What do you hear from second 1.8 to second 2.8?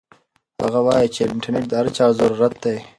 چا ضرورت دی.